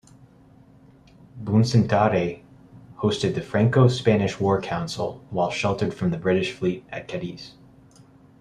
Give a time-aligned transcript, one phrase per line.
[1.43, 2.41] "Bucentaure"
[2.97, 7.51] hosted the Franco-Spanish war council while sheltered from the British fleet at Cadiz.